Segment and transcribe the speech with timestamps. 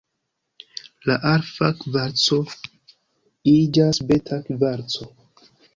[1.09, 2.41] La alfa kvarco
[3.55, 5.15] iĝas beta kvarco.